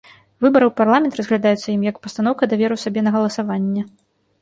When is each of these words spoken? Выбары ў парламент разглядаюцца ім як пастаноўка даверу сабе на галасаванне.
Выбары 0.45 0.65
ў 0.67 0.71
парламент 0.79 1.19
разглядаюцца 1.19 1.67
ім 1.77 1.81
як 1.89 2.01
пастаноўка 2.07 2.43
даверу 2.57 2.81
сабе 2.89 2.99
на 3.09 3.19
галасаванне. 3.21 3.89